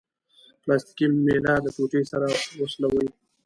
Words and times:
پلاستیکي 0.63 1.05
میله 1.25 1.53
د 1.63 1.67
ټوټې 1.75 2.01
سره 2.11 2.27
وسولوئ. 2.59 3.07